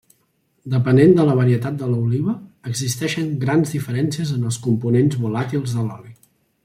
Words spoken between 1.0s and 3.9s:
de la varietat de l'oliva, existeixen grans